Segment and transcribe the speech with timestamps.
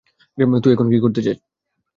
[0.63, 1.37] তুই এখন কি করতে চাস?